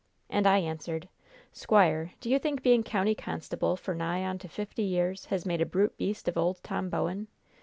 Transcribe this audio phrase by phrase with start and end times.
[0.31, 1.09] And I answered:
[1.53, 5.61] 'Squire, do you think being county constable for nigh on to fifty years has made
[5.61, 7.27] a brute beast of old Tom Bowen?